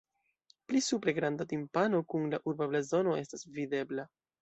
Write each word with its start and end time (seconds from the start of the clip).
Pli 0.71 0.81
supre 0.85 1.13
granda 1.19 1.47
timpano 1.53 2.01
kun 2.15 2.27
la 2.35 2.43
urba 2.53 2.71
blazono 2.75 3.17
estas 3.25 3.51
videbla. 3.61 4.13